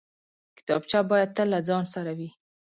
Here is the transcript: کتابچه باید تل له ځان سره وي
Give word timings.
کتابچه 0.57 0.99
باید 1.11 1.29
تل 1.35 1.47
له 1.53 1.59
ځان 1.67 1.83
سره 1.93 2.11
وي 2.17 2.29